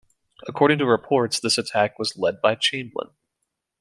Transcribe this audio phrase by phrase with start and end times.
[0.47, 3.11] According to reports, this attack was led by Chamblain.